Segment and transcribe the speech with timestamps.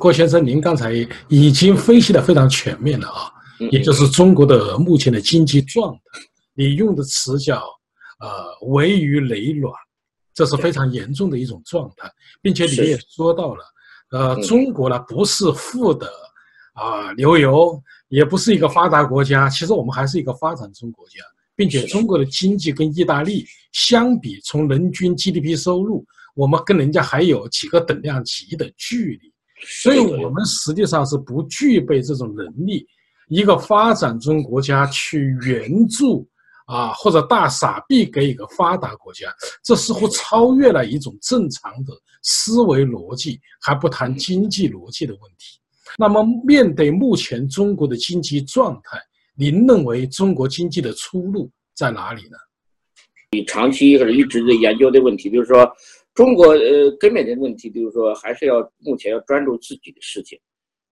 [0.00, 0.94] 郭先生，您刚才
[1.28, 3.30] 已经分析的非常全面了啊，
[3.70, 6.00] 也就是中国的目前的经济状态，
[6.54, 7.62] 你用的词叫
[8.18, 9.70] 呃危于累卵，
[10.32, 12.10] 这是非常严重的一种状态，
[12.40, 13.64] 并且你也说到了，
[14.12, 16.10] 呃，中国呢不是富的
[16.72, 21.20] 啊流油，也不是一个发达国家，其实我们还是一个发展中国家，
[21.54, 29.29] 并且中国的经济跟意大利相比，从人均 GDP 收入，我们跟人家还有几个等量级的距离。
[29.62, 32.86] 所以我们实际上是不具备这种能力，
[33.28, 36.26] 一个发展中国家去援助
[36.66, 39.32] 啊，或者大傻逼给一个发达国家，
[39.62, 41.92] 这似乎超越了一种正常的
[42.22, 45.58] 思维逻辑，还不谈经济逻辑的问题。
[45.98, 48.98] 那么，面对目前中国的经济状态，
[49.36, 52.36] 您认为中国经济的出路在哪里呢？
[53.32, 55.70] 你长期或者一直在研究的问题，就是说。
[56.20, 60.38] 中国呃根本的问题就是说，还是要目前要专注自己的事情。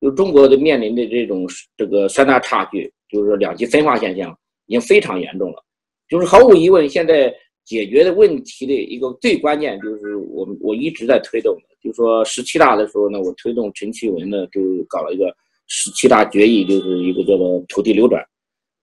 [0.00, 4.34] 就中国的面临的这种这个三大差距，就是说两极分化现象
[4.64, 5.62] 已经非常严重了。
[6.08, 7.30] 就是毫无疑问，现在
[7.66, 15.26] 解决的问题的一个最关键就是我我一直在推动的，就是说十七大的时候呢，我推动陈其文呢就搞了一个
[15.66, 18.24] 十七大决议，就是一个叫做土地流转。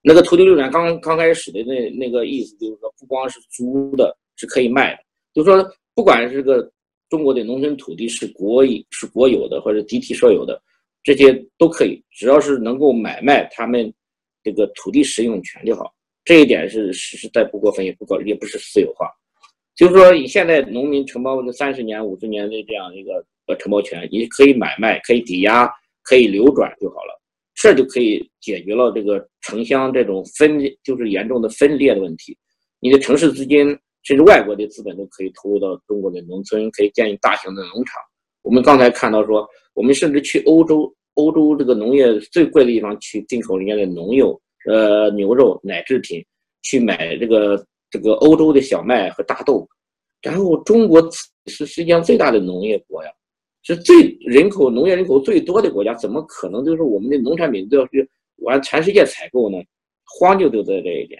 [0.03, 4.99] 那个土地流转刚刚开始的那那个意思就是说，不光是租的，是可以卖的，
[5.33, 5.67] 就是说。
[5.95, 6.69] 不管是个
[7.09, 10.61] 中国的农村土地是国是国有的或者集体所有的，
[11.01, 13.91] 这些都可以，只要是能够买卖他们
[14.43, 15.89] 这个土地使用权就好。
[16.25, 19.09] 这一点是实实在不过分，也不过也不是私有化。
[19.73, 25.71] 就是说，以现在农民承包的三十年、五十年的这样一个呃承包权，你可以买卖、可以抵押、
[26.03, 27.21] 可以流转就好了，
[27.53, 32.38] 这就可以解决了这个城乡这种分就是严重的分裂的问题。
[32.81, 33.77] 你的城市资金。
[34.05, 37.99] 甚至外国的资本都可以投入到中国的农村，可以建立大型的农场。
[38.43, 44.27] 我们刚才看到说，我们甚至去欧洲，欧洲这个农业最贵的地方去进口人家的农药、
[44.69, 46.23] 呃牛肉、奶制品，
[46.61, 49.67] 去买这个这个欧洲的小麦和大豆。
[50.21, 51.01] 然后中国
[51.47, 53.09] 是世界上最大的农业国呀，
[53.63, 58.07] 是最人口农业人口最多的国家，怎么可能就是我们的农产品都要去
[58.38, 59.57] 往全世界采购呢？
[60.19, 61.19] 荒就就在这一点。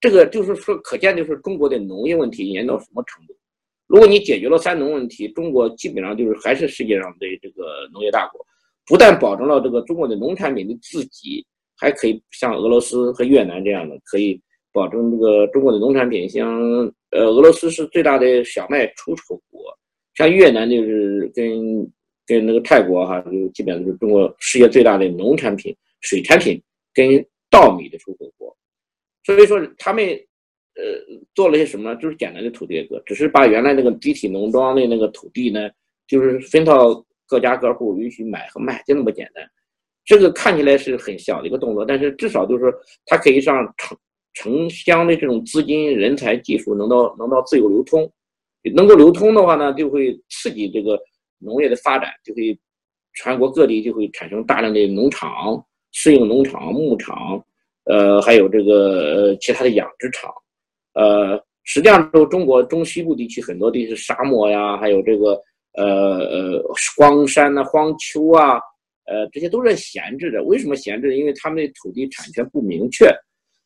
[0.00, 3.34] 这个就是说，可见就是中国的农业问题严重到什么程度？
[3.86, 8.40] 如果你解决了三农问题，中国基本上就是还是世界上的这个农业大国，
[8.86, 11.44] 不但保证了这个中国的农产品的自给，
[11.76, 14.40] 还可以像俄罗斯和越南这样的，可以
[14.72, 16.28] 保证这个中国的农产品。
[16.28, 16.48] 像
[17.10, 19.60] 呃，俄罗斯是最大的小麦出口国，
[20.14, 21.92] 像越南就是跟
[22.24, 26.62] 跟那个泰国哈，就基本上就是中国世界最大的农产品、水产品
[26.94, 28.56] 跟稻米的出口国。
[29.34, 30.04] 所以说他们，
[30.74, 30.82] 呃，
[31.34, 32.00] 做了些什么呢？
[32.00, 35.70] 就是简单的土地改革，只是把原来那个集体农庄的那个土地呢，
[36.06, 39.44] 就是分到各家各户允许买和卖，就那么简单。
[40.04, 42.72] 这个看起来是很小的一个动作，但是至少就是说
[43.06, 43.98] 它可以让城
[44.34, 48.10] 城乡的这种资金、人才、技术能到能到自由流通。
[48.74, 50.98] 能够流通的话呢，就会刺激这个
[51.38, 52.58] 农业的发展，就会
[53.14, 57.42] 全国各地就会产生大量的农场、适应农场、牧场。
[57.90, 58.72] 呃，还有这个
[59.30, 60.32] 呃其他的养殖场，
[60.94, 65.32] 呃，实际上都中国中西部地区很多地是沙漠呀，还有这个
[65.74, 66.62] 呃呃
[66.96, 68.60] 荒山呐、荒丘啊，
[69.06, 70.42] 呃，这些都是闲置的。
[70.44, 71.16] 为什么闲置？
[71.16, 73.10] 因为他们的土地产权不明确，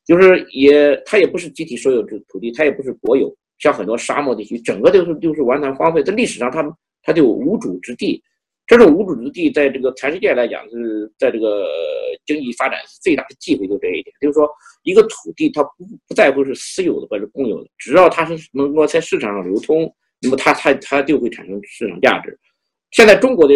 [0.07, 3.31] 就是也它也不是集体所有制土地，它也不是国有。
[3.59, 6.65] 像很多沙漠地区，整个都是就是完全荒废，在历史上它
[7.03, 8.23] 它就无主之地。
[8.67, 11.67] 这种无主之地，在这个全世界来讲，是在这个
[12.25, 14.15] 经济发展是最大的机会，就这一点。
[14.21, 14.49] 就是说，
[14.85, 22.39] 一个土地它不不在乎是私有的或者公有的，只要它是能够在市场上流通，那么它它它就会产生市场价值。
[22.93, 23.55] 现在中国的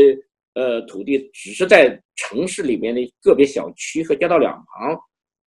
[0.54, 4.98] 呃土地只是在城市里面的个别小区和街道两旁，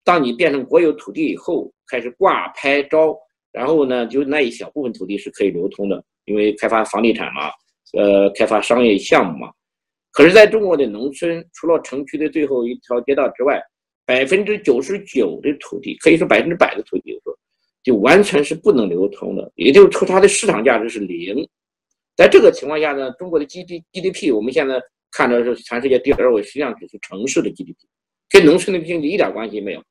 [0.04, 3.16] 当你变成国有土地以后，开始挂牌招，
[3.52, 7.52] 然后呢，就那一小部分土地是可以流通的，因为开发房地产嘛。
[7.98, 9.52] 呃，开发商业项目嘛，
[10.12, 13.62] 可是在中国的农村，除了城区的最后一条街道之外，
[14.06, 17.38] 百分之九十九的土地，可以说百分之百的土地，说
[17.84, 21.48] 就完全是不能流通的，也就是说它的市场价值是零。
[22.16, 27.88] 在这个情况下呢，中国的 G D G D P，我们现在看到是全世界第二位，实际上只是城市的 G D P，
[28.30, 29.84] 跟农村的经济一点关系没有。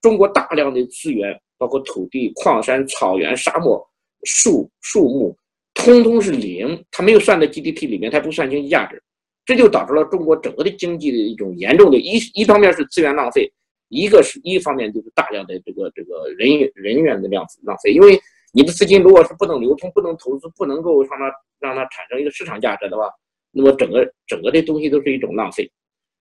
[0.00, 3.84] 中国大量的资源，包括土地、矿山、草原、沙漠、
[4.24, 5.36] 树树木。
[5.80, 9.02] 通通是零，它没有算在 GDP 里面，它不算经济价值，
[9.44, 13.50] 这就导致了中国整个的经济的一种严重的一一方面是资源浪费，
[13.88, 18.20] 一个是一方面就是大量的这个这个人人员的量浪费，因为
[18.52, 23.08] 你的资金如果是不能流通、不能投资、不能够让它让它产生一个市场价值的话，
[23.50, 25.70] 那么整个整个的东西都是一种浪费。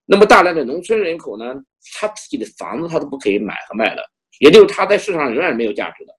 [0.06, 1.54] 那么大量的农村人口呢，
[2.00, 4.04] 他自己的房子他都不可以买和卖的，
[4.40, 6.14] 也就是他在市场上仍然没有价值的。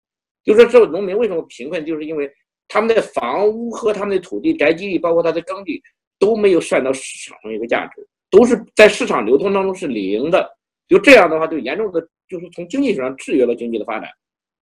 [0.45, 2.31] 就说这个农民为什么贫困，就是因为
[2.71, 5.83] 他们的房屋和他们的土地、宅基地，包括他的耕地
[6.19, 10.49] 都没有算到市场上一个价值，都是在市场流通当中是零的。
[10.89, 14.09] 就这样的话，就严重的就是从经济上制约了经济的发展。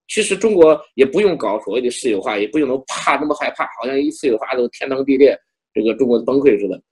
[0.08, 5.38] 其实中国也不用搞所谓的私有化，也不用怕那么害怕，好像一私有化都天崩地裂，
[5.75, 6.82] 这个中国崩溃似的。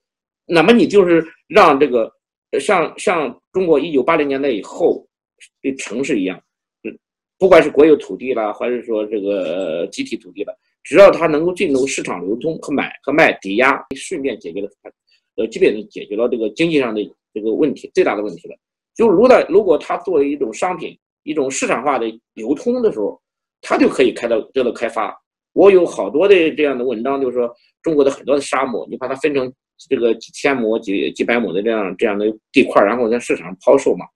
[0.45, 2.13] 那么你就是让这个
[2.61, 5.07] 像像中国一九八零年代以后
[5.63, 6.39] 的城市一样，
[6.85, 6.99] 嗯
[7.39, 10.55] 不管是国有土地啦，还是说这个集体土地了，
[10.87, 14.69] 只要它能够进入市场流通和买和卖抵押，顺便解决了
[15.37, 17.03] 呃基本的解决了这个经济上的
[17.35, 18.57] 这个问题最大的问题了。
[18.95, 20.99] 就如果如果它作为一种商品。
[21.29, 23.21] 一种市场化的流通的时候，
[23.61, 25.13] 它就可以开到得到开发。
[25.55, 27.53] 我有好多的这样的文章，就是说
[27.83, 29.53] 中国的很多的沙漠，你把它分成
[29.91, 34.07] 这个几千亩、几几百亩的这样这样的地块，然后在市场上抛售嘛。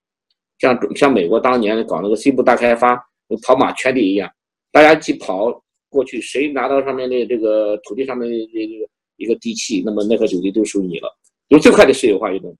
[0.60, 2.94] 像像美国当年搞那个西部大开发，
[3.42, 4.30] 跑马圈地一样，
[4.70, 5.50] 大家去跑
[5.90, 11.08] 过去，谁拿到上面的这个土地上面的这个一个地契，那么那块土地就属于你了，
[11.48, 12.56] 就最快的私有化运动。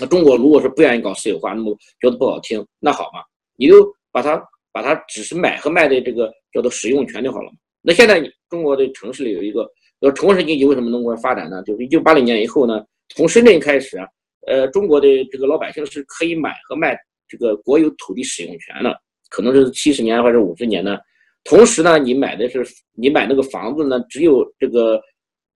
[0.00, 3.20] 那中国如果是不愿意搞私有化，那么觉得不好听，那好嘛。
[3.56, 4.42] 你就把它
[4.72, 7.52] 把它只是买和卖的这个叫做使用权就好了。
[7.82, 9.68] 那现在中国的城市里有一个
[10.00, 11.62] 呃城市经济为什么能够发展呢？
[11.64, 12.82] 就是一九八零年以后呢，
[13.14, 14.06] 从深圳开始啊，
[14.46, 16.96] 呃，中国的这个老百姓是可以买和卖
[17.28, 18.96] 这个国有土地使用权的，
[19.28, 20.96] 可能是七十年或者五十年呢。
[21.44, 25.00] 同时呢，你买的是你买那个房子呢，只有这个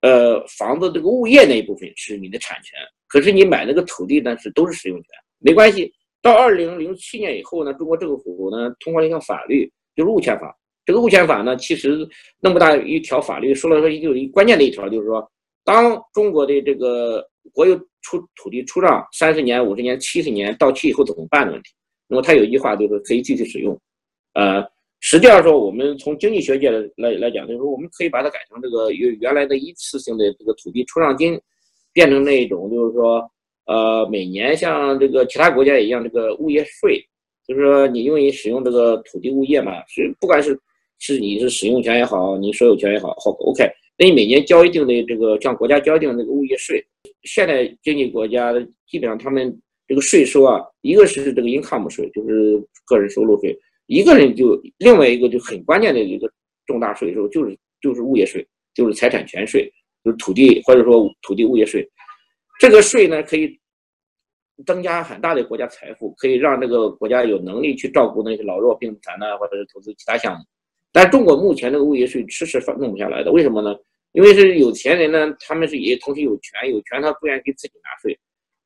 [0.03, 5.93] 呃房子这个物业那一部分是你的产权，可是你买那个土地呢是都是使用权，没关系。
[6.23, 10.57] 到二零零七年以后呢，中国政府呢通过一项法律，就是物权法。
[10.85, 12.09] 这个物权法呢，其实
[12.41, 15.29] 那么大一条法律，说了说就一关键的一条，就是说，
[15.65, 21.71] 当中国的这个国有出土地出让三十年、五十年、七十年到期以后怎么办的问题。
[22.09, 23.77] 那么他有一句话就是可以继续使用。
[24.35, 24.65] 呃，
[25.01, 31.41] 实际上说，我们从经济学界来来讲，就是说我们可以把它改成这个原原来的一次性的这个土地出让金，
[31.93, 33.29] 变成那一种就是说。
[33.69, 37.05] 呃，每年像这个其他国家一样，这个物业税，
[37.49, 40.57] 就是说你用于使用这个土地物业嘛，是不管是
[41.01, 43.69] 是你是使用权也好，你所有权也好，好 OK，
[43.99, 46.81] 那你每年交一定的这个向国家交一定的这个物业税。
[47.25, 48.53] 现代经济国家
[48.89, 49.53] 基本上他们
[49.89, 53.53] 这个税收啊，一个是这个 income 税，就是个人收入税，
[53.87, 56.31] 一个人就另外一个就很关键的一个
[56.67, 59.73] 重大税收就是就是物业税，就是财产权税，
[60.05, 61.89] 就是土地或者说土地物业税。
[62.59, 63.59] 这个税呢，可以
[64.65, 70.45] 增加很大的国家财富，可以让这个国家有能力去照顾那些老弱病残呐，或者是投资其他项目。
[70.93, 73.77] 但中国目前这个物业税迟迟弄不下来的，为什么呢？
[74.13, 78.19] 因为是有钱人呢，他们是也同时有权，有权他不愿意给自己纳税，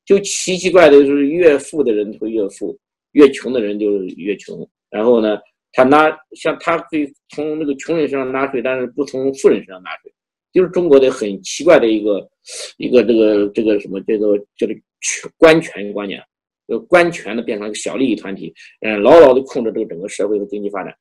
[0.04, 2.78] 就奇奇怪的就是越富的人会越富，
[3.12, 4.58] 越穷的人就是越穷。
[4.90, 5.38] 然后呢，
[5.72, 10.12] 他拿像他可以从那个穷人身上拿税，但是不从富人身上拿税。
[10.52, 12.28] 就是中国的很奇怪的一个
[12.76, 16.20] 一个这个这个什么叫做叫做权官权观念，
[16.66, 20.92] 呃，官权的变成一个小利益团体，嗯，牢牢的控制这个整个社会的经济发展。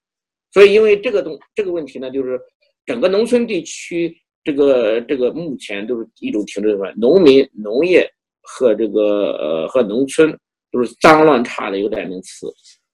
[0.53, 2.39] 所以，因为这个东这个问题呢，就是
[2.85, 8.07] 整个农村地区这个这个目前都是一种停滞状态，农民、农业
[8.41, 10.31] 和这个呃和农村
[10.71, 12.45] 都是脏乱差的一个代名词。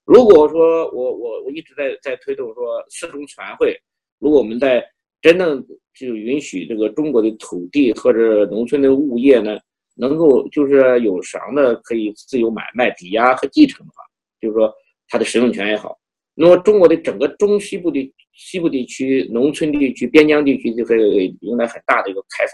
[0.06, 3.76] 如果说我我我一直在在推动说四中全会，
[4.20, 4.86] 如果我们在
[5.22, 9.58] 真正就允许这个中国的土地或者农村的物业呢，
[9.96, 14.04] 能够就是有偿的可以自由买卖、抵押和继承的话，
[14.40, 14.72] 就是说
[15.08, 15.98] 它的使用权也好，
[16.36, 20.98] 那么中国的整个中西部的西部地区、农村地区、边疆地区就会
[21.42, 22.54] 迎来很大的一个开发。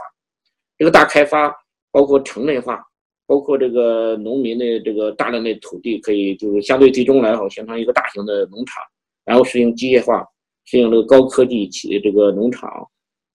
[0.77, 1.53] 这个大开发
[1.91, 2.81] 包括城镇化，
[3.25, 8.83] 包括这个农民的这个大量的土地可以就是相对集中来好，形成一个大型的农场，
[9.25, 10.25] 然后实行机械化，
[10.65, 12.69] 实行这个高科技企业这个农场。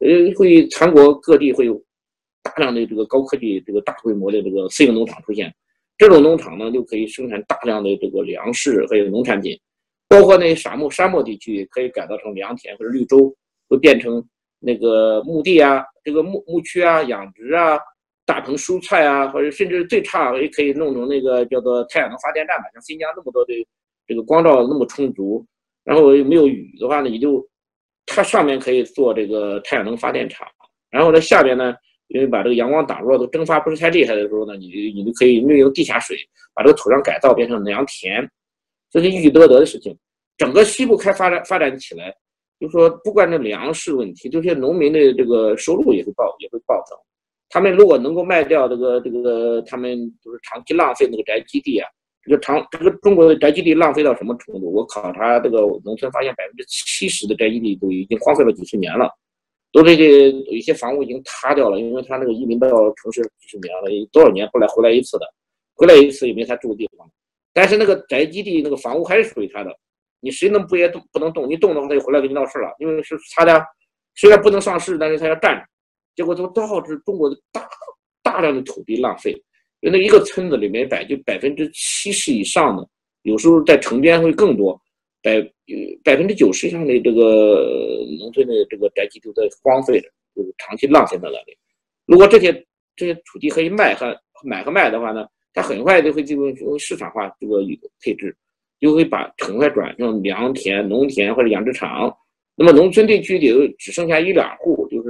[0.01, 1.83] 呃，会全国各地会有
[2.43, 5.51] 大量的这个高科技、这个大规模的这个私营农场出现。
[5.97, 9.59] 这种农场呢，就可以生产大量的这个粮食还有农产品，
[10.07, 13.35] 包括那沙漠沙漠地区可以改造成良田或者绿洲，
[13.71, 14.23] 会变成
[14.61, 17.79] 那个牧地啊，这个牧牧区啊、养殖啊、
[18.27, 22.65] 大棚蔬菜啊，或者甚至最差也可以弄成那个叫做太阳能发电站吧。
[22.75, 23.55] 像新疆那么多的
[24.07, 25.43] 这个光照那么充足，
[25.85, 27.43] 然后又没有雨的话呢，你就。
[28.09, 30.47] 它上面可以做这个太阳能发电厂，
[30.91, 31.75] 然后呢，下边呢，
[32.07, 36.17] 因为把这个阳光挡住了，都蒸发不是太厉害的时候呢，你你就可以利用地下水
[36.55, 38.25] 把这个土壤改造变成良田，
[38.93, 39.93] 这是一举多得的事情。
[40.39, 42.15] 整个西部开发展发展起来，
[42.61, 46.97] 就说不管这粮食问题，这些农民的这个收入也会暴也会暴增。
[47.49, 51.89] 他们如果能够卖掉这个这个，他们就是长期浪费那个宅基地啊。
[52.23, 54.73] 这个长这个中国的宅基地浪费到什么程度？
[54.73, 59.09] 我考察这个农村发现，百分之七十的宅基地都已经荒废了几十年了，
[59.71, 65.27] 都这个有一些房屋已经塌掉了，因为他那个移民到城市几十年了，多少年后来回来一次的，
[65.77, 67.09] 回来一次也没他住的地方。
[67.53, 69.71] 但是那个宅基地那个房屋还是属于他的，
[70.19, 71.49] 你谁能不也动不能动？
[71.49, 73.65] 你动的话他就回来给你闹事了，因为是他的，
[74.17, 75.65] 虽然不能上市，但是他要占着，
[76.17, 77.69] 结果都导致中国的大
[78.23, 79.33] 大量的土地浪费。
[79.83, 82.89] 就那一个村子里面，百就百分之七十以上的，
[83.23, 84.81] 有时候在城边会更多，
[85.23, 85.41] 百
[86.03, 91.57] 百分之九十以上的这个农村的这个宅基地都在荒废着，就是长期浪费在那里。
[92.07, 92.51] 如果这些
[92.97, 97.63] 这些土地可以卖和买和卖的话呢，它很快就会进入市场化这个
[98.01, 98.35] 配置，
[98.81, 102.13] 就会把很快转成良田、农田或者养殖场。
[102.57, 105.03] 那么农村地区里只剩下一两户，就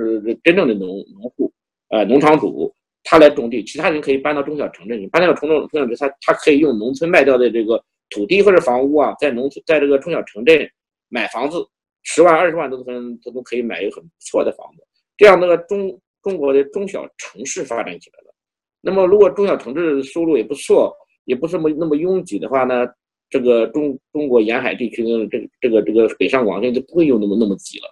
[0.44, 1.52] 真正的农农户，
[1.88, 2.72] 呃，农场主。
[3.08, 5.06] 他来种地，其他人可以搬到中小城镇去。
[5.06, 7.80] 搬到中中中小镇，他他可以用农村卖掉的这个
[8.10, 10.68] 土地或者房屋啊，在农村在这个中小城镇
[11.08, 11.64] 买房子，
[12.02, 14.82] 十万二十万都可能他都可以买一个很不错的房子。
[15.16, 18.34] 这样那个中中国的中小城市发展起来了。
[18.80, 20.92] 那么如果中小城市收入也不错，
[21.26, 22.84] 也不是那么那么拥挤的话呢，
[23.30, 27.86] 这个中中国沿海地区的这个这个这个北上广深就不会有那么那么挤了。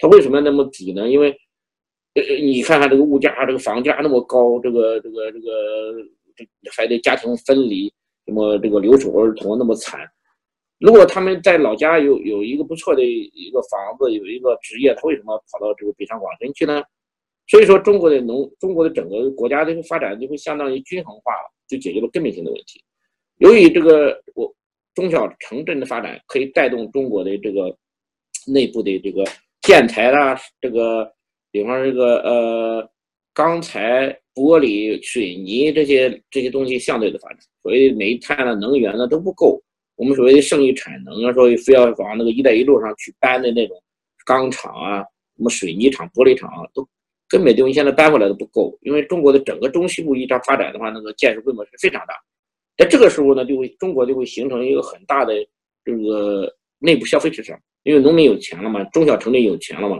[0.00, 1.08] 它为什么那么挤呢？
[1.08, 1.32] 因为
[2.16, 5.92] 呃，你看看这个物价，这个房价那么高，这个这个这个
[6.34, 7.92] 这，还得家庭分离，
[8.24, 10.00] 什么这个留守儿童那么惨。
[10.78, 16.82] 如果他们在老家有有一个不错的一个房子，有一个职业，他为什么跑到这个北上广深去呢？
[17.48, 22.82] 所以说，中国的农，中国的整个国家的发展就会相当于均衡化了，就解决了根本性的问题。
[23.40, 24.50] 由于这个我
[24.94, 27.76] 中小城镇的发展，可以带动中国的这个
[28.46, 29.22] 内部的这个
[29.60, 31.14] 建材啦，这个。
[31.56, 32.90] 比方这个呃，
[33.32, 39.58] 钢材、玻璃、水泥这些这些东西相对的发展，所谓煤炭的能源呢都不够。
[39.94, 43.82] 我们所谓的剩余产能啊，说非要往那个“一带一路”上去搬的那种
[44.26, 44.98] 钢厂啊、
[45.38, 46.86] 什么水泥厂、玻璃厂啊，都
[47.26, 48.76] 根本就现在搬回来都不够。
[48.82, 52.12] 因为中国的整个中西部一张发展的话，那个建设规模是非常大。
[52.76, 55.32] 在这个时候呢，就会中国就会形成一个很大的
[55.82, 59.98] 这个内部消费市场，因为农民有钱了嘛，中小城镇有钱了嘛。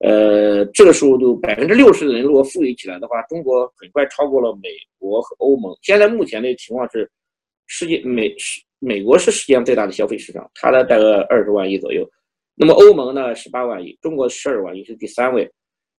[0.00, 5.76] 呃，这个时候就百分之六十的人如果富裕起来的话，中国很快超过了美国和欧盟。
[5.82, 7.10] 现在目前的情况是，
[7.66, 8.34] 世界美
[8.78, 12.08] 美国是世界上最大的消费市场，它的大概二十万亿左右。
[12.54, 15.50] 那么欧盟呢，十八万亿，中国十二万亿是第三位。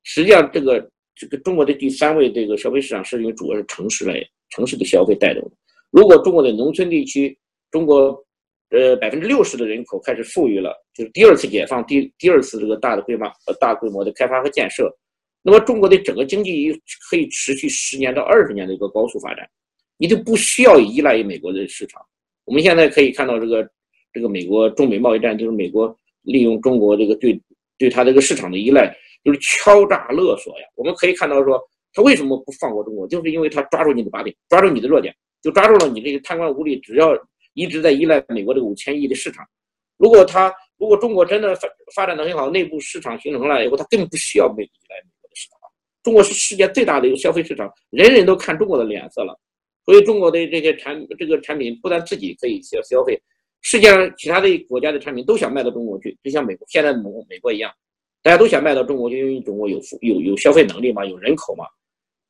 [0.04, 5.52] 实际上，这个这个中国的第三位这个消费市场是因为主要是城市类城市的消费带动的。
[5.92, 7.38] 如果中国的农村地区，
[7.70, 8.20] 中国。
[8.72, 14.90] 呃，百分之六十的人口开始富裕了，就是第二次解放，第第二次这个大的规模、大规模的开发和建设。
[15.42, 16.72] 那么中国的整个经济
[17.10, 19.46] 可以持续十年到二十年的一个高速发展，
[19.98, 22.02] 你就不需要依赖于美国的市场。
[22.46, 23.70] 我们现在可以看到这个
[24.14, 27.38] 这个美国中美贸易战，就是美国利用中国这个对
[27.78, 28.88] 对它这个市场的依赖，
[29.26, 30.66] 就是敲诈勒索呀。
[30.76, 31.62] 我们可以看到说，
[31.92, 37.14] 他为什么不放过中国，就是因为他抓住你的把柄，抓住你的弱点，就抓住了你这个贪官污吏，只要。
[37.54, 39.46] 一直在依赖美国这个五千亿的市场，
[39.98, 45.60] 如果他如果中国真的发发展的很好，内部市场形成了以后，他根本不需要美依赖美国的市场。
[46.02, 49.40] 中国是世界最大的一个消费市场，人人都看中国的脸色了，
[49.86, 53.22] 所以中国的这些产这个产品不但自己可以消消费，
[53.62, 57.72] 世界上其他的国家的产品都想卖到中国去，就像美国现在美美国一样，
[58.24, 61.66] 大家都想卖到中国去，因为中国有有有消费能力嘛，有人口嘛。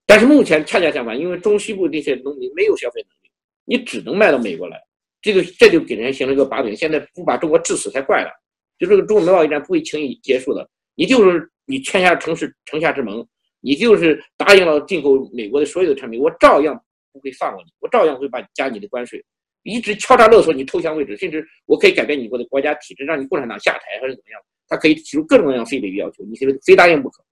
[0.05, 3.31] 但是目前恰恰相反，因为中西部这些农民没有消费能力，
[3.63, 4.77] 你只能卖到美国来。
[5.21, 8.31] 这个这就给人形成一个把柄，现在不把中国治死才怪了。
[8.79, 10.67] 就这个中美贸易战不会轻易结束的。
[10.95, 13.25] 你就是你签下城市城下之盟，
[13.59, 16.79] 你就是答应了进口美国的所有的产品，我照样
[17.13, 19.23] 不会放过你，我照样会把你加你的关税，
[19.63, 24.41] 一直敲诈勒索你投降为止，甚至我可以改变你国的国家体制，让你共产党下台还是怎么样？
[24.67, 27.23] 他可以提出各种各样非得的要求，你现在非答应不可。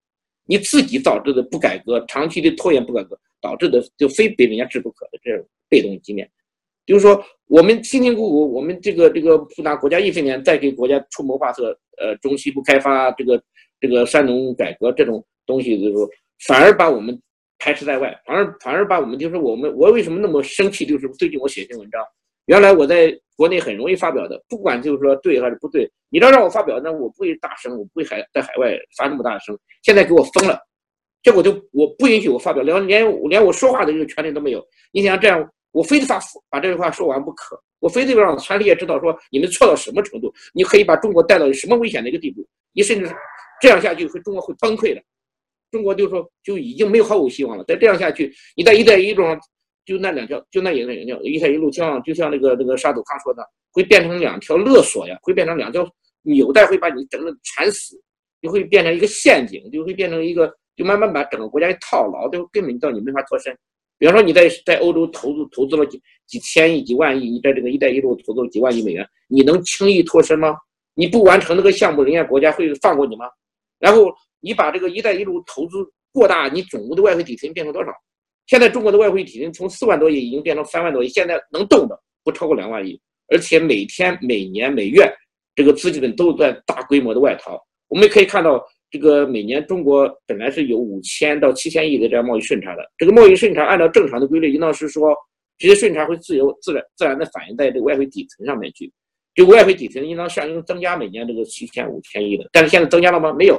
[0.45, 6.29] 你自己导致的不改革，长期的拖延不改革导致的，就非被人家治不可的这种被动局面。
[6.89, 11.65] 就是说，我们辛辛苦苦，我们这个这个不拿国家一分钱，再给国家出谋划策，
[11.99, 13.39] 呃，中西部开发这个
[13.79, 16.09] 这个三农改革这种东西，就是说，
[16.47, 17.15] 反而把我们
[17.59, 20.83] 排斥在外，反而反而把我们就是我们，我为什么那么生气？
[20.83, 22.03] 就是最近我写一篇文章，
[22.47, 29.55] 原来我在国内很容易发表的，不管就是说对还是不对，你要让我发表，那我不会大声，我不会海在海外发那么大的声。
[29.83, 30.59] 现在给我封了，
[31.21, 34.65] 结果就我不允许我发表，连连连我说话的这个权利都没有。
[34.91, 35.47] 你想这样？
[35.71, 43.09] 我非得把把这句话说完不可，我非得让全世界知道说你们错到什么程度，你可以把中国带到什么危险的一个地步，你甚至
[43.61, 45.01] 这样下去会中国会崩溃的。
[45.71, 47.63] 中国就说就已经没有毫无希望了。
[47.65, 49.39] 再这样下去，你在“一带一路”上
[49.85, 55.87] 就那两条，就那一条“一带一路”像就像那个那个沙祖康说的，会变成两条勒索呀，会变成两条
[56.23, 57.95] 纽带，会把你整个缠死，
[58.41, 63.55] 就会变成一个陷阱，就会变成一个，就慢慢把整个国家给套牢，就根本到你没法脱身。
[63.99, 70.55] 比方说你在在欧洲投资投资了几几千亿、几万亿，你在这个“一带一路”投资了几万亿美元，你能轻易脱身吗？
[70.95, 73.25] 你不完成那个项目，人家国家会放过你吗？
[73.77, 75.77] 然后你把这个“一带一路”投资
[76.11, 77.91] 过大，你总共的外汇底层变成多少？
[78.47, 85.07] 现在中国的外汇底层从四万多亿已经变成三万多亿，现在能动的不超过两万亿，而且每天、每年、每月
[85.55, 87.59] 这个资金都在大规模的外逃。
[87.89, 95.15] 我们可以看到，这个每年中国本来是有五千到七千亿的这样贸易顺差的，这个贸易顺差按照正常的规律，应当是说
[95.57, 98.91] 这些顺差会自由自然自然的反映在这个外汇底层上面去。
[99.35, 103.31] 就外汇底层应当相应增加每年这个七千五千亿的，但是现在增加了吗？
[103.31, 103.57] 没有，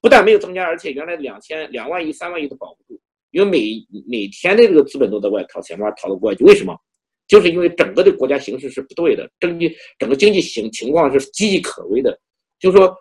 [0.00, 3.00] 不但没有增加，而且原来两千两万亿、三万亿都保不住，
[3.30, 3.58] 因为每
[4.06, 6.44] 每天的这个资本都在外逃，想办法逃得过去。
[6.44, 6.76] 为什么？
[7.26, 12.16] 就是因为整个的国家形势是不对的，经济整个经济形情况是岌岌可危的。
[12.58, 12.94] 就是说，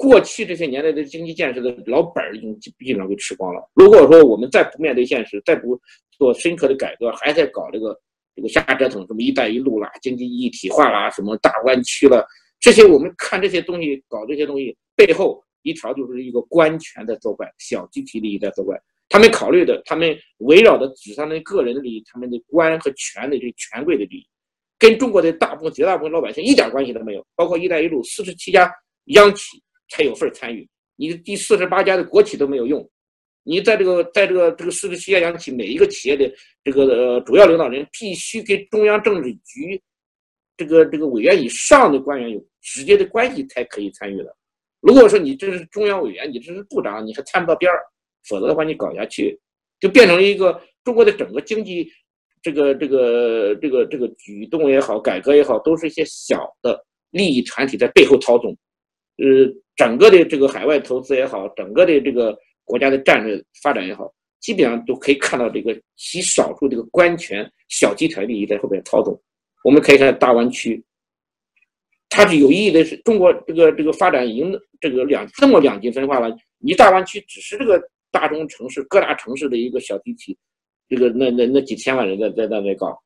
[0.00, 3.70] 过去这些年来的经济建设的老本儿已经基本上给吃光了。
[3.74, 5.78] 如果说我们再不面对现实，再不
[6.16, 7.94] 做深刻的改革，还在搞这个。
[8.36, 12.24] 这个瞎折腾，什么“一带一路”啦，经济一体化啦，什么大湾区了，
[12.60, 18.80] 这些我们看这些东西，搞这些东西背后一条就是一个官权在作怪，小集体利益在作怪。
[19.08, 24.26] 他们考虑的，他们围绕的只是他们个人的利益，他们的官和权的这权贵的利益，
[24.78, 27.26] 跟中国的大部分绝大部分老百姓一点关系都没有。
[27.34, 28.72] 包括“一带一路”，四十七家
[29.06, 30.66] 央企才有份参与，
[30.96, 32.88] 你第四十八家的国企都没有用。
[33.42, 36.30] 你在这个在这个这个四十七家央企，每一个企业的
[36.62, 39.80] 这个呃主要领导人必须跟中央政治局
[40.56, 44.36] 这个这个委员以上的官员有直接的关系才可以参与的。
[44.80, 47.80] 如果说你这是中央委员，你这是部长，你还参不到边儿，
[48.28, 49.38] 否则的话你搞下去
[49.80, 51.90] 就变成了一个中国的整个经济
[52.42, 56.78] 这个这个这个这个举动也好，改革也好，都是一些小的
[57.10, 58.56] 利益团体在背后操纵。
[59.16, 59.26] 呃，
[59.80, 62.36] 整个的这个海外投资也好，整个的这个。
[62.70, 69.20] 国家的战略发展也好，基本上都可以看到这个极少数这个官权小集团利益在后边操纵。
[69.64, 70.80] 我们可以看大湾区，
[72.08, 72.84] 它是有意义的。
[72.84, 76.32] 是中国这个这个发展已经这个两这么两极分化了。
[76.58, 80.38] 你大湾区只是这个大中城市各大城市的一个小集体，
[80.88, 82.96] 这个那那那几千万人在在在那搞，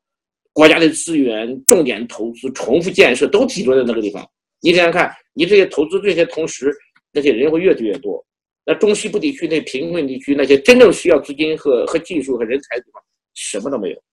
[0.53, 4.23] 国家的资源、重点投资、重复建设都集中在那个地方。
[4.61, 6.73] 你想想看，你这些投资这些同时，
[7.11, 8.25] 那些人会越聚越多。
[8.65, 13.03] 那中西部地区那贫困地区那些真正需要资金和和技术和人才的地方，
[13.35, 14.03] 什么都没有。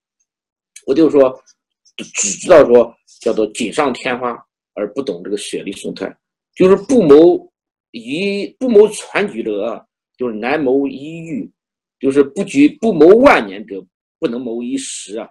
[0.87, 1.43] 我就说，
[1.97, 4.37] 只知道说叫做锦上添花，
[4.75, 6.15] 而不懂这个雪里送炭。
[6.55, 7.51] 就是不谋
[7.93, 9.83] 一不谋全局者，
[10.19, 11.49] 就是难谋一遇；
[11.99, 13.83] 就是不局不谋万年者，
[14.19, 15.27] 不能谋一时啊。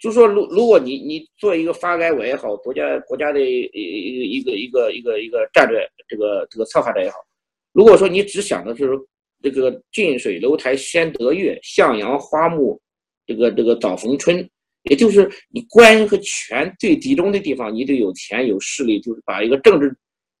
[0.00, 7.18] 就说如如果你你做一个发改委也好，国家国家的一一个一个一个一个战略这个这个策划者也好。
[7.72, 8.88] 如果说你只想的是
[9.42, 12.80] 这个近水楼台先得月，向阳花木，
[13.26, 14.48] 这个这个早逢春，
[14.84, 19.94] 也就是你官和权最集中的地方，你得有钱有势力，就是把一个政治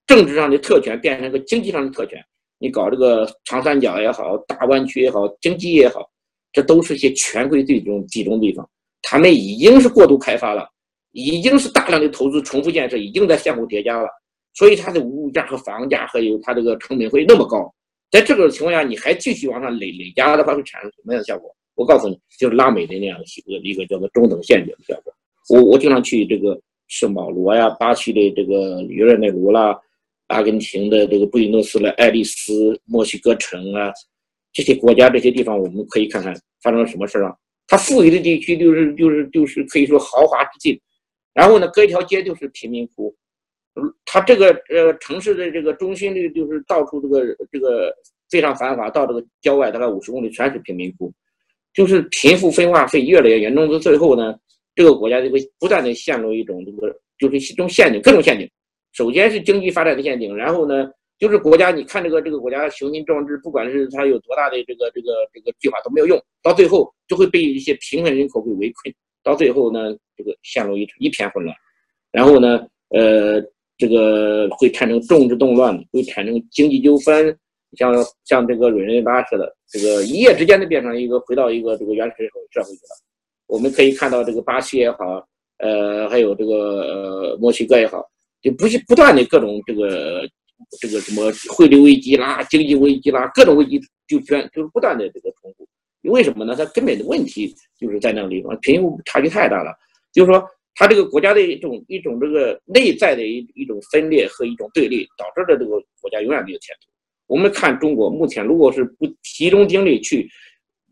[0.06, 2.18] 政治上的特权变成一个经济上的特权。
[2.58, 6.10] 你搞这个长三角也好，大湾区也好，经济也好，
[6.50, 8.68] 这都是一些权贵最终集中地方。
[9.02, 10.68] 他们已经是过度开发了，
[11.12, 14.08] 已经是大量的投资重复建设，已经在相互叠加了。
[14.54, 17.72] 所以它的物价和房价还有它这个成本会那么高，
[18.10, 21.54] 在这个情况下，你还继续往上累累加的话，会产生什么样的效果？
[21.76, 25.12] 我告诉你，就是拉美的那样一个一个叫做中等陷阱的效果。
[25.48, 29.78] 我我经常去这个圣保罗呀、巴西的这个里约热内卢啦、
[30.26, 33.90] 阿根廷的这个布宜诺斯莱爱丽丝、墨西哥城啊
[34.52, 37.34] 这些国家这些地方，我们可以看看发生了什么事儿啊？
[37.70, 40.78] 它富裕的地区就是就是就是可以说豪华之境，
[41.32, 43.14] 然后呢，隔一条街就是贫民窟。
[44.04, 47.94] 它这个呃城市的这个中心的，就是到处这个这个
[48.28, 51.12] 非常繁华，到这个郊外大概五十公里全是贫民窟，
[51.72, 53.70] 就是贫富分化会越来越严重。
[53.70, 54.34] 到最后呢，
[54.74, 58.50] 这个国家就会不断的陷入一种这个就是一种陷阱，各种陷阱。
[58.92, 71.54] 首先是经济发展的陷阱，然后呢就是国家，你看这个这个国家雄心壮志，不管是它有多大的这个这个这个计划都没有用，到最后就会被一些贫困人口给围困，到最后呢这个陷入一一片混乱，
[72.10, 73.40] 然后呢呃。
[73.80, 77.34] 这个会产生政治动乱，会产生经济纠纷，
[77.78, 77.94] 像
[78.26, 82.16] 像这个委内瑞拉似的，这个一夜之间就变成一个回到一个这个原始
[82.52, 83.00] 社会去了。
[83.46, 85.26] 我们可以看到，这个巴西也好，
[85.60, 88.06] 呃，还有这个墨西哥也好，
[88.42, 90.28] 就不是不断的各种这个
[90.80, 95.66] 这个什么汇率危机啦、经济危机啦，各种危机就全就是不断的这个重复。
[96.10, 96.54] 为什么呢？
[96.56, 99.70] 它根本的问题就是在那个地方，贫富差距太大了。
[100.12, 100.42] 就是说，
[100.74, 106.90] 它这个国家的一种一种这个内在的一一种分裂和一种对立，导致了这个国家永远没有前途。
[107.26, 110.28] 我们看中国目前，如果是不集中精力去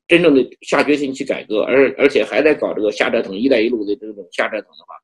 [0.07, 4.95] 真正的下决心去改革，而而且还在搞这个下折腾“一带一路”的这种下折腾的话，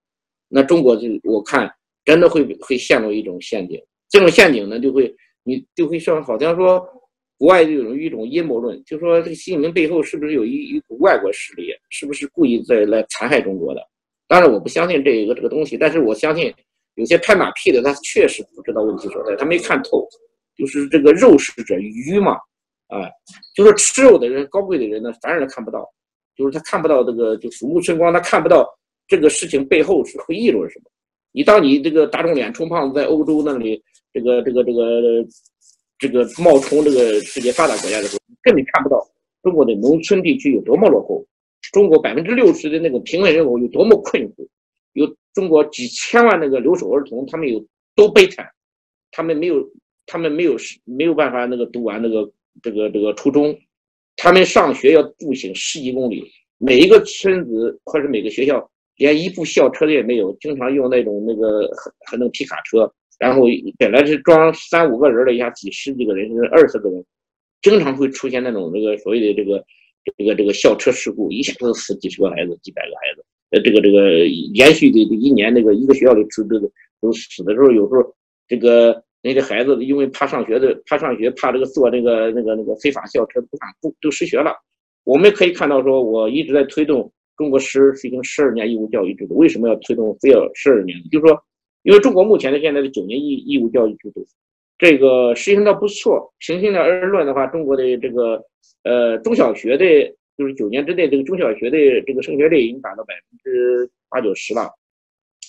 [0.49, 1.69] 那中国就我看
[2.05, 3.81] 真的会会陷入一种陷阱。
[4.15, 6.89] 这种陷阱呢，就会你就会像好像说。
[7.37, 13.81] 国外就有一种阴谋论，就说这个习近平背后是不是有一一股外国势力，是不是故意在来残害中国的？
[14.29, 16.55] 当然我不相信这一个这个东西，但是我相信
[16.95, 20.07] 有些拍马屁的，他确实不知道问题所在，他没看透，
[20.57, 22.35] 就是这个肉食者愚嘛，
[22.87, 23.11] 啊，
[23.53, 25.85] 就是吃肉的人高贵的人呢，反而他看不到，
[26.37, 28.65] 就是他看不到这个就鼠目寸光，他看不到
[29.09, 30.85] 这个事情背后是会议论什么。
[31.33, 33.83] 你当你这个打肿脸充胖子，在欧洲那里，
[34.15, 35.27] 这个这个这个。
[35.97, 39.01] 这个冒充这个世界发达国家的时候，根本看不到
[39.43, 41.25] 中国的农村地区有多么落后，
[41.73, 44.47] 中国百分之六十的那个贫困人口有多么困苦，
[44.95, 48.45] 有中国几千万那个留守儿童，他们有多悲惨，
[49.13, 49.67] 他们没有，
[50.05, 53.57] 他们没有没有办法那个读完那个这个这个初中，
[54.17, 56.25] 他们上学要步行十几公里，
[56.59, 62.93] 每一个村子或者每个学校连一部校车也没有，经常用那种那个很很那个皮卡车。
[63.19, 63.43] 然后
[63.79, 67.05] 本来是装三五个人的，一下挤十几个人，甚至二十个人，
[67.63, 69.65] 经常会出现那种这个所谓的这个
[70.17, 73.25] 这个这个校车事故，一下子死几十个孩子、几百个孩子。
[73.51, 76.69] 呃，这个这个连续的一年，那个一个学校里出这个
[77.01, 78.03] 都死的时候，有时候
[78.49, 84.53] 这个那个孩子因为怕上学的，怕上学，怕这个坐那个那个那个非法校车不敢不都失学了。
[85.05, 89.37] 我们可以看到，说我一直在推动中国十实行十二年义务教育制度。
[89.37, 90.99] 为什么要推动非要十二年？
[91.13, 91.41] 就是说。
[91.85, 94.27] 因为中国目前的现在的九年义义务教育制度，
[94.79, 96.33] 这个实行的不错。
[96.39, 98.43] 平心的而论的话，中国的这个
[98.85, 99.85] 呃中小学的，
[100.39, 104.71] 就是九年之内这个中小学的这个升学率已经达到百分之八九十了，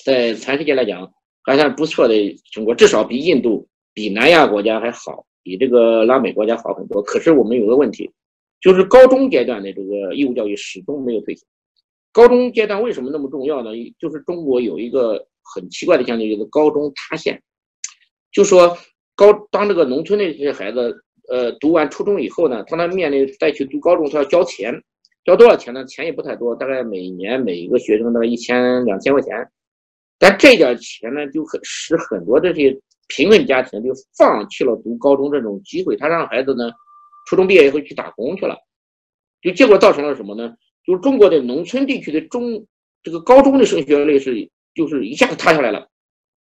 [0.04, 1.10] 在全世界来讲
[1.43, 2.13] 还算不错的
[2.52, 7.02] 中国，至少比印度、比南亚国家还好，比这个拉美国家好很多。
[7.02, 8.12] 可是我们有个问题，
[8.60, 11.48] 就是高中阶段的这个义务教育始终没有推行。
[12.12, 13.71] 高中阶段为什么那么重要呢？
[13.98, 15.26] 就是中国有一个。
[15.53, 17.41] 很奇怪的现象就是高中塌陷，
[18.31, 18.77] 就说
[19.15, 20.93] 高当这个农村的这些孩子，
[21.29, 24.73] 呃，读完初中以后呢，他们面临再去读高中，他要交钱，
[25.23, 25.86] 交多少钱呢？
[25.86, 29.34] 钱也不太多，大概每年每一个学生大概一千两千块钱，
[30.19, 32.77] 但这点钱呢，就很使很多这些
[33.08, 36.69] 贫困家庭就放弃了读高中这种机会，他让孩子呢，
[37.27, 38.58] 初中毕业以后去打工去了，
[39.41, 40.53] 就结果造成了什么呢？
[40.86, 42.65] 就是中国的农村地区的中
[43.01, 44.49] 这个高中的升学率是。
[44.75, 45.88] 就是一下子塌下来了。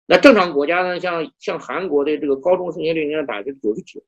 [0.06, 4.00] 那正常国家呢，像像韩国的这个高中升学率应该达到九十九。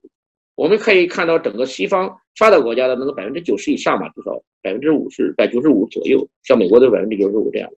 [0.54, 4.32] 我们可以看到整个西方发达国家的那个百分之九十以上嘛，至少
[4.62, 6.26] 百分之五十、百九十五左右。
[6.42, 7.70] 像美国的百分之九十五这样。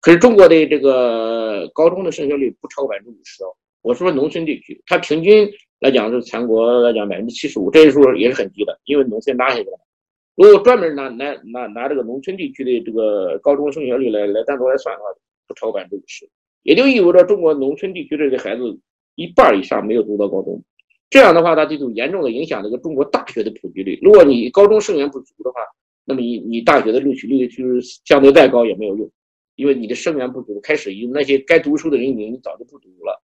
[0.00, 3.48] 可是中国的这个高中的升学率不超过百分之五十哦。
[3.82, 5.48] 我说农村地区，它平均
[5.80, 9.78] 来讲是全国来讲百分之七十五，这一数也是很低的，因为农村拉下去了。
[10.36, 15.08] 如果专门拿拿拿拿这个农村地区的这个高中升学率来来单独来算的话，
[15.46, 16.28] 不超百分之五十，
[16.62, 18.62] 也就意味着中国农村地区这些孩子
[19.14, 20.62] 一半以上没有读到高中。
[21.10, 23.98] 这样的话，它就严重的影响这个中国大学的普及率。
[24.02, 25.60] 如果你高中生源不足的话，
[26.04, 29.08] 那么你你大学的录取率就是相对再高也没有用，
[29.54, 33.22] 因为你的生源不足，开始有那些该读书的人已经早就不读了。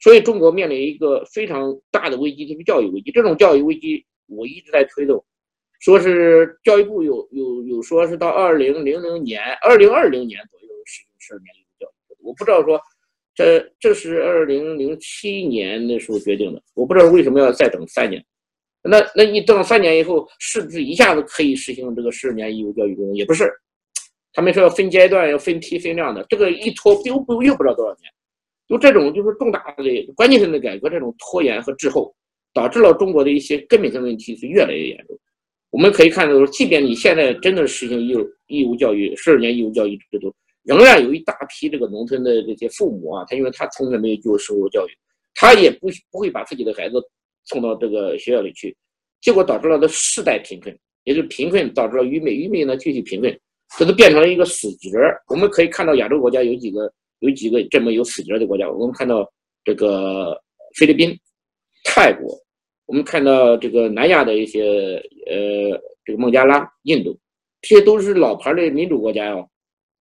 [0.00, 3.12] 所以中国面临一个非常大的危机，就是教育危机。
[3.12, 5.24] 这种教育危机，我一直在推动，
[5.78, 10.61] 说是教育部有有有说是到二零零零年、二零二零年左右
[11.32, 12.78] 十二年义务教育，我不知道说，
[13.34, 18.22] 这这是二零零七年的时候决定的，我不知道为什么要再等三年。
[18.82, 23.14] 那那你等三年以后，是不是一下子可以实行这个十二年义务教育制度？
[23.14, 23.50] 也不是，
[24.32, 28.12] 他们说要分阶段，要分批分量的，这个一拖又不又不知道多少年。
[28.68, 32.14] 就这种就是重大的关键性的改革，这种拖延和滞后，
[32.52, 35.18] 导致了中国的一些根本性问题是越来越严重。
[35.70, 40.34] 我们可以看到，即便你现在真的实行义务义务教育十二年义务教育制度。
[40.64, 44.90] 仍然有一大批这个农村的这些父母啊，他因为他从来没有受受过教育，
[45.34, 47.02] 他也不不会把自己的孩子
[47.44, 48.76] 送到这个学校里去，
[49.20, 53.36] 结果导致了他世代贫困，也就贫困导致了愚昧，愚昧呢继续贫困，
[53.76, 54.90] 这都变成了一个死结。
[55.28, 59.28] 我们可以看到亚洲国家有几个有几个这么有死结的国家，我们看到
[59.64, 60.40] 这个
[60.78, 61.12] 菲律宾、
[61.84, 62.38] 泰国，
[62.86, 67.18] 我们看到这个南亚的一些呃这个孟加拉、印度，
[67.60, 69.48] 这些都是老牌的民主国家哟。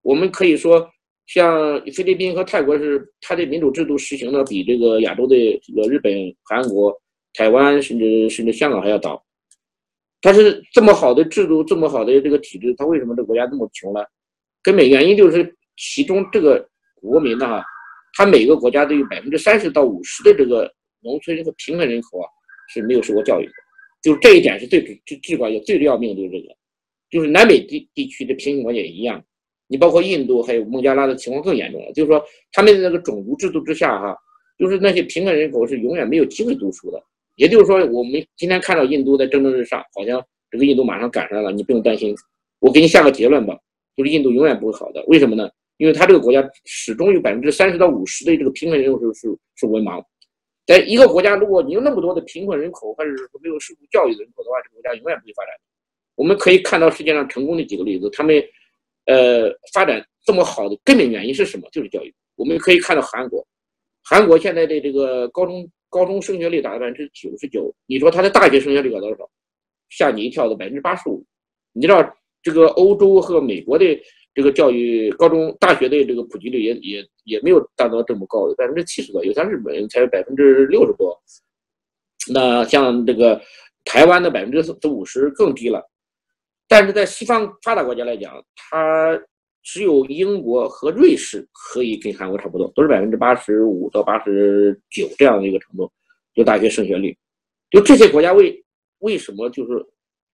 [0.02, 0.90] 我们可以说，
[1.28, 6.12] 像菲律宾和泰国是它的民主制度实行的比这个亚洲的这个日本、
[6.44, 6.94] 韩国、
[7.34, 9.24] 台湾甚至甚至香港还要早。
[10.20, 14.02] 但是这么好的制度，这么好的这个体制，它为什么这国家这么穷呢？
[14.62, 16.64] 根本原因就是其中这个
[16.96, 17.62] 国民呢，
[18.14, 22.28] 他每个国家都有百分之三十到五十的这个农村这个贫困人口啊
[22.70, 23.52] 是没有受过教育的，
[24.04, 26.56] 就这一点是最最至关最要命的，就是这个，
[27.10, 29.24] 就是南北地地区的贫困也一样，
[29.72, 34.14] 你包括印度还有孟加拉的情况更严重了，就是说他们的那个种族制度之下哈，
[34.60, 37.02] 就是那些贫困人口是永远没有机会读书的。
[37.38, 42.14] 也就是说，我们今天看到印度在蒸蒸日上，好像这个印度马上赶上了，你不用担心。
[42.60, 43.58] 我给你下个结论吧，
[43.96, 45.02] 就是印度永远不会好的。
[45.08, 45.50] 为什么呢？
[45.78, 50.04] 因为它这个国家始终有百分之三十到五十的这个贫困人口是是是文盲。
[50.68, 55.54] 在一个国家，如果你有那么多的贫困人口，或者是没有受过教育的人口的话，这个国家永远不会发展。
[56.16, 58.36] 我们可以看到世界上成功的几个例子，他们
[59.06, 61.68] 呃发展这么好的根本原因是什么？
[61.72, 62.14] 就是教育。
[62.36, 63.46] 我们可以看到韩国，
[64.04, 65.70] 韩国现在的这个高中。
[65.94, 69.30] 高中升学率达到百分之九十九，你说他的大学升学率高多少？
[69.90, 71.22] 吓你一跳的百分之八十五。
[71.74, 72.02] 你知道
[72.42, 73.86] 这个欧洲和美国的
[74.34, 81.22] 这个教育高中大学的这个普及率也也也没有达到这么高的百分之七十多，有像日本才百分之六十多。
[82.34, 83.42] 那像这个
[83.84, 85.91] 台湾的百分之四五十更低了。
[86.72, 89.20] 但是在西方发达国家来讲，它。
[89.64, 95.88] 只有英国和瑞士可以跟韩国差不多，都是百分之八十五到八十九这样的一个程度，
[96.34, 97.16] 就大学升学率。
[97.70, 98.60] 就这些国家为
[99.02, 99.86] 为什么就是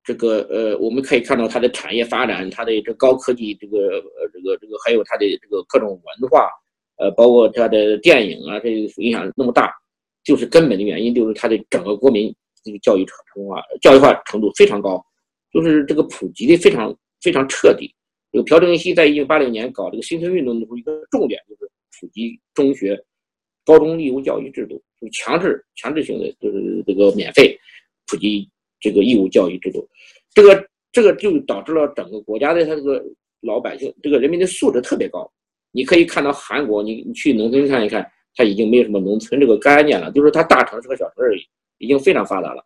[0.01, 6.49] 这个呃，我们可以看到它的产业发展，它的这高科技，这个呃这个这个还有它的这个各种文化，
[6.95, 9.73] 呃，包括它的电影啊，这影响那么大，
[10.23, 15.05] 就是根本的原因就是它的整个国民这个教育程化教育化程度非常高，
[15.51, 17.93] 就是这个普及的非常非常彻底。
[18.31, 23.01] 这个朴正熙在一九八六年搞这个新生运动的时候，一个重点就是普及中学、
[23.65, 27.57] 高中义务教育制度，就强制、强制性的，就是这个免费
[28.05, 28.47] 普及
[28.81, 29.87] 这个义务教育制度。
[30.33, 33.03] 这个这个就导致了整个国家的他这个
[33.41, 35.31] 老百姓，这个人民的素质特别高。
[35.71, 38.05] 你可以看到韩国，你你去农村看一看，
[38.35, 41.39] 它已经没有什么农村这个概念了，就是它大城市和小城市
[41.77, 42.63] 已经非常发达了。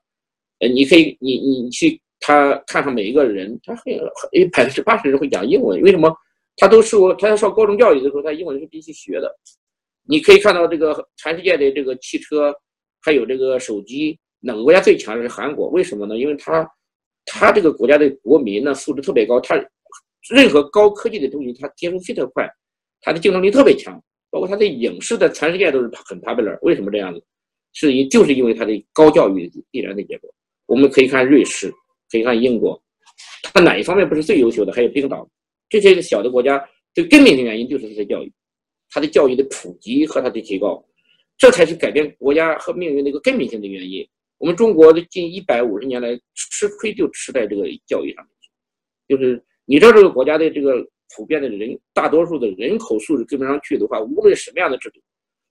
[0.59, 2.01] 呃，你可以，你你去。
[2.21, 3.83] 他看上每一个人，他很
[4.15, 5.81] 很百分之八十人会讲英文。
[5.81, 6.15] 为什么？
[6.55, 9.29] 他都说他上高中教育的时候，他英文是必须学的。
[10.03, 12.53] 你可以看到这个全世界的这个汽车，
[13.01, 15.67] 还有这个手机，哪个国家最强的是韩国？
[15.69, 16.17] 为什么呢？
[16.17, 16.69] 因为他
[17.25, 19.55] 他这个国家的国民呢素质特别高，他
[20.29, 22.47] 任何高科技的东西他接受非常快，
[23.01, 23.99] 他的竞争力特别强。
[24.29, 26.57] 包括他的影视在全世界都是很 popular。
[26.61, 27.21] 为什么这样子？
[27.73, 30.33] 是因就是因为他的高教育必然的结果。
[30.67, 31.73] 我们可以看瑞士。
[32.11, 32.81] 可以看英国，
[33.41, 34.73] 它哪一方面不是最优秀的？
[34.73, 35.27] 还有冰岛，
[35.69, 36.61] 这些小的国家，
[36.93, 38.31] 最根本的原因就是它的教育，
[38.89, 40.83] 它的教育的普及和它的提高，
[41.37, 44.05] 这才是改变国家和命运的一个根本性的原因。
[44.37, 48.33] 我们中国的近一百五十年来吃亏就吃在这个教育上面，
[49.07, 54.99] 就是你知道这个国家的这个普遍的人，大多数的人口素质跟不上去的话，无论什么样的制度，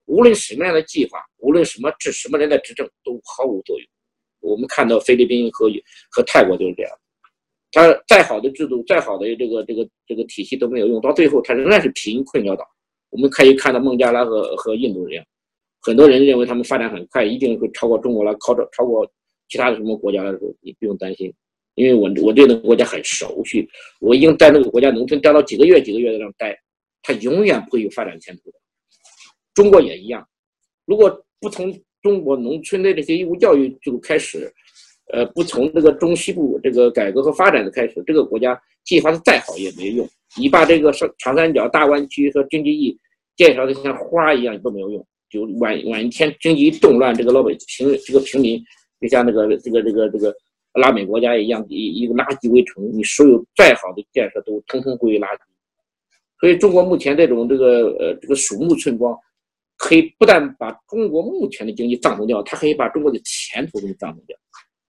[0.07, 3.89] 无论什么样的计划，无论什么治什么人的执政，都毫无作用。
[4.41, 5.71] 我们看到菲律宾和
[6.11, 6.93] 和泰国就是这样，
[7.73, 12.65] 他再好的制度，再好的这个这个这个体系都没有用，到最后他仍然是贫困潦倒。
[13.11, 15.25] 我们可以看到孟加拉和和印度这样，
[15.83, 19.07] 很多人认为他们发展很快，一定会超过中国了，超超超过
[19.49, 21.33] 其他的什么国家的时候，你不用担心，
[21.75, 23.69] 因为我我对那个国家很熟悉，
[24.01, 26.59] 我已经在那个国家农村待到几个月几个月在那待，
[27.03, 28.59] 他永远不会有发展前途的。
[29.55, 30.27] 中国也一样，
[30.87, 31.73] 如果不从。
[32.03, 34.51] 中国农村的这些义务教育就开始，
[35.13, 40.09] 呃，不从这个中西部这个改革和发展的开始，这个国家计划的再好也没用。
[40.39, 42.99] 你把这个长长三角、大湾区和经济翼
[43.37, 45.07] 介绍的像花一样都没有用。
[45.29, 48.63] 就晚晚一天经济动乱，这个老百姓、这个平民
[49.01, 50.35] 就像那个这个这个这个
[50.75, 55.41] 拉美国家一样，以一个垃圾围城，你所有再好的建设都通通归于垃圾。
[56.41, 59.17] 所以中国目前这种这个呃这个鼠目寸光。
[59.81, 64.37] 可以不但把中国目前的经济葬送掉，它可以把中国的前途都葬送掉。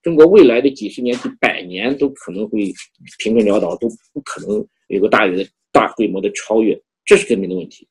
[0.02, 2.70] 中国未来的几十年、几百年都可能会
[3.18, 7.88] 贫困潦倒，都不可能有个大的、大规模的超越，这是根本的问题。